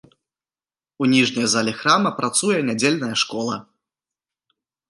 [1.03, 3.63] У ніжняй зале храма працуе нядзельная школа.